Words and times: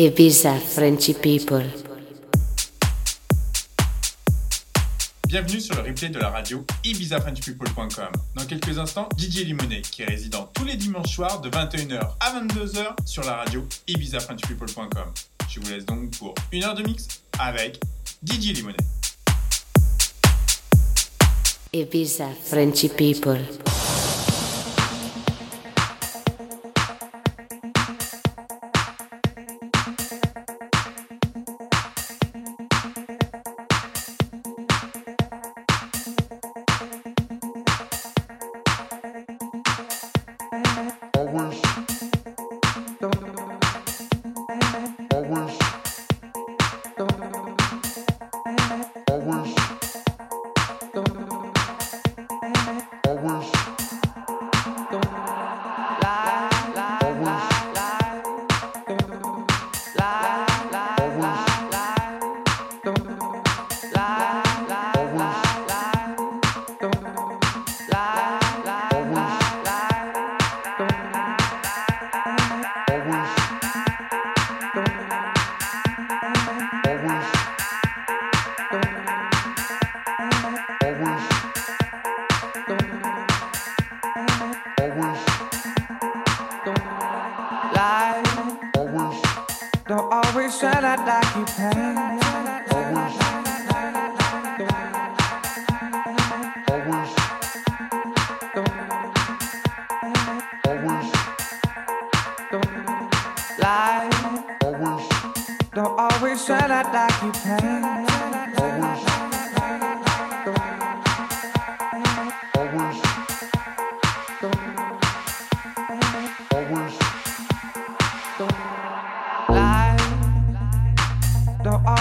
Ibiza 0.00 0.54
Frenchy 0.54 1.12
People. 1.12 1.64
Bienvenue 5.26 5.60
sur 5.60 5.74
le 5.74 5.82
replay 5.82 6.08
de 6.08 6.20
la 6.20 6.30
radio 6.30 6.64
ibizafrenchpeople.com. 6.84 8.12
Dans 8.36 8.44
quelques 8.44 8.78
instants, 8.78 9.08
Didier 9.16 9.44
Limonet, 9.44 9.80
qui 9.80 10.02
est 10.02 10.04
résident 10.04 10.48
tous 10.54 10.64
les 10.64 10.76
dimanches 10.76 11.16
soirs 11.16 11.40
de 11.40 11.50
21h 11.50 12.14
à 12.20 12.40
22h 12.40 12.94
sur 13.06 13.24
la 13.24 13.38
radio 13.38 13.66
ibizafrenchpeople.com. 13.88 15.12
Je 15.48 15.58
vous 15.58 15.68
laisse 15.68 15.84
donc 15.84 16.16
pour 16.16 16.32
une 16.52 16.62
heure 16.62 16.76
de 16.76 16.84
mix 16.84 17.08
avec 17.40 17.80
Didier 18.22 18.52
Limonet. 18.52 18.76
Ibiza 21.72 22.28
Frenchy 22.44 22.88
People. 22.88 23.40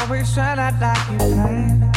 always 0.07 0.33
shine 0.33 0.57
out 0.57 0.79
like 0.79 1.11
you 1.11 1.17
can. 1.17 1.96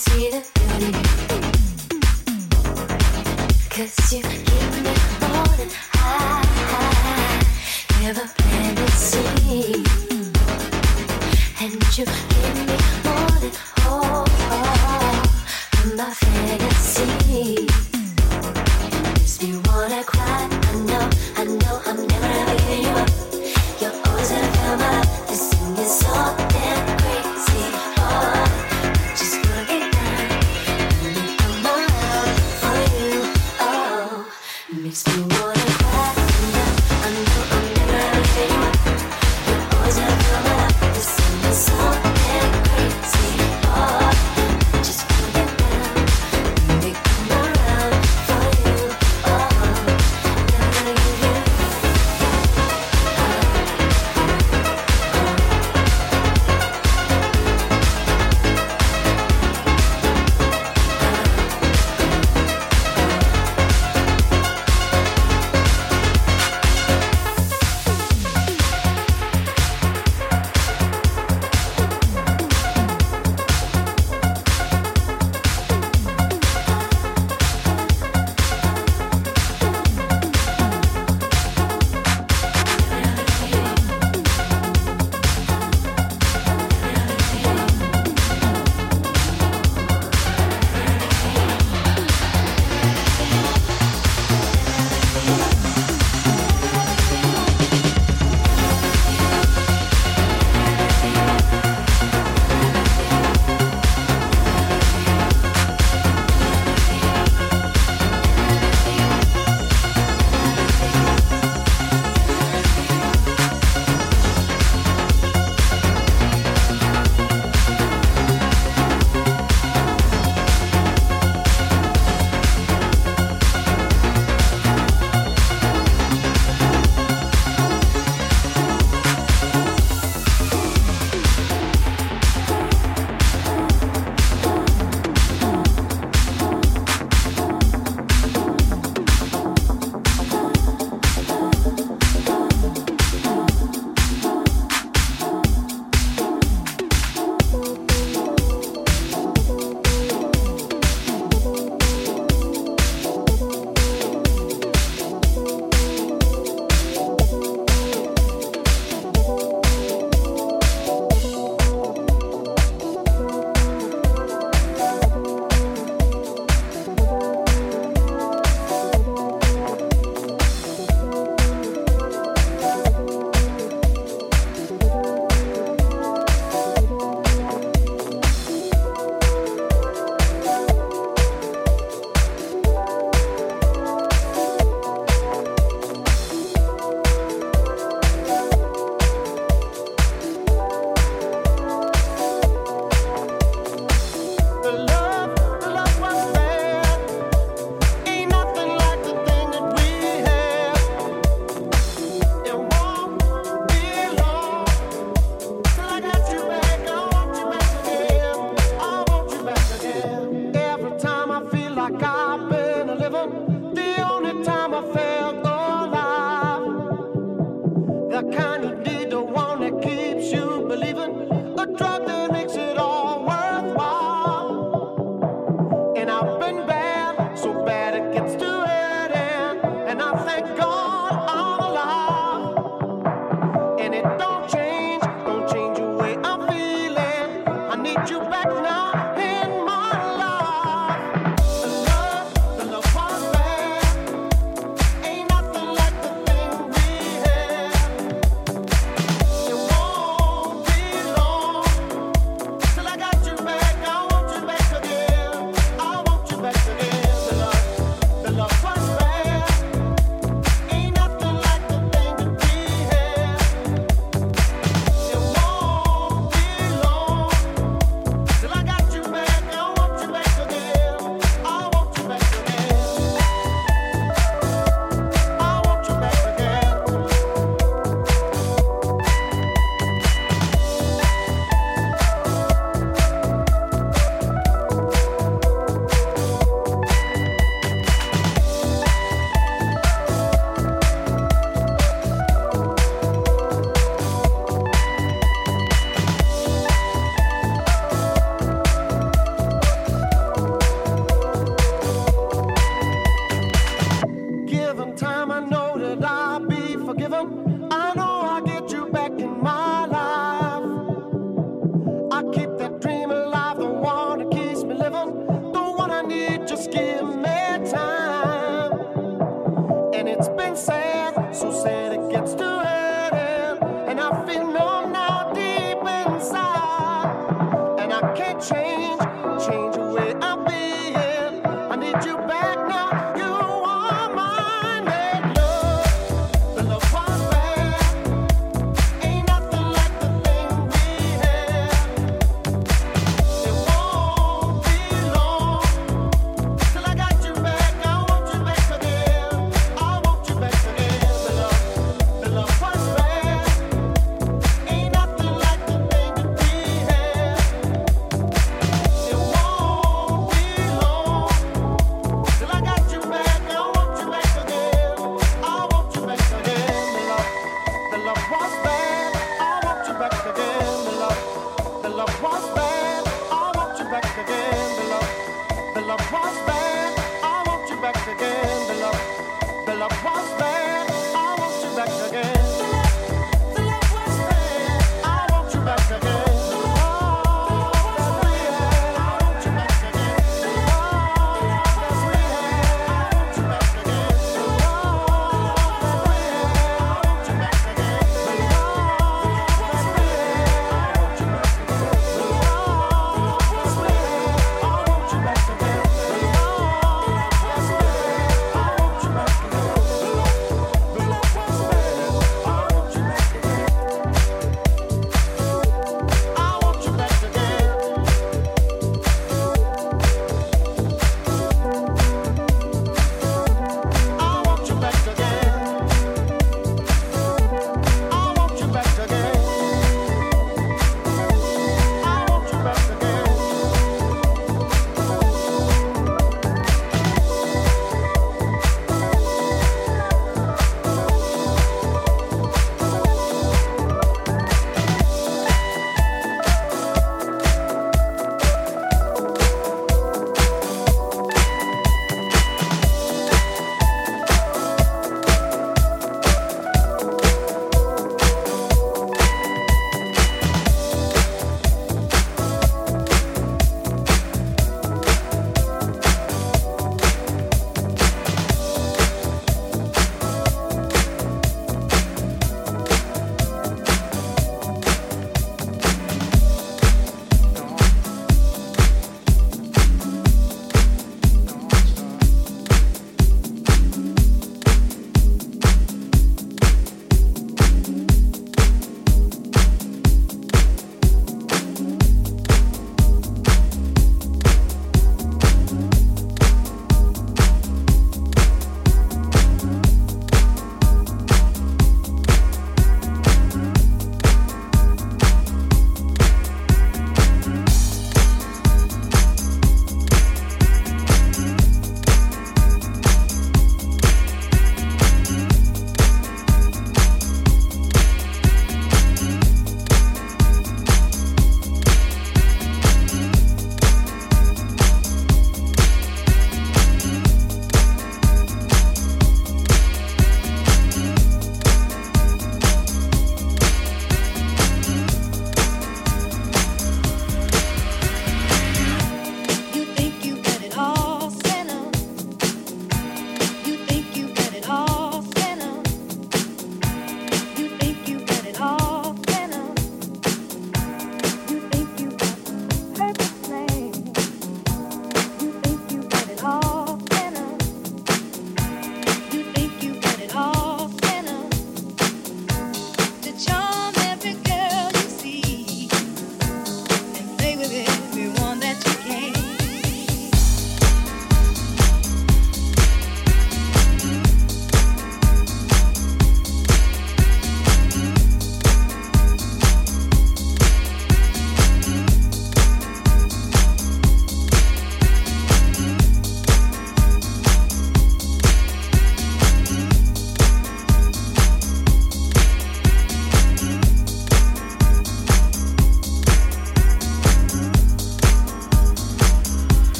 see 0.00 0.30
the 0.30 0.40
beauty. 0.54 0.92
Cause 3.68 4.12
you 4.12 4.49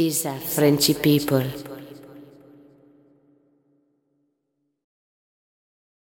Ibiza 0.00 0.32
Frenchy 0.40 0.94
people. 0.94 1.69